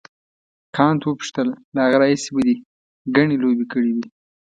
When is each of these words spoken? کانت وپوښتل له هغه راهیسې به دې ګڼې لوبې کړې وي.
کانت 0.75 1.01
وپوښتل 1.03 1.47
له 1.73 1.79
هغه 1.85 1.97
راهیسې 2.01 2.29
به 2.35 2.41
دې 2.47 2.55
ګڼې 3.15 3.35
لوبې 3.43 3.65
کړې 3.71 3.91
وي. 3.95 4.05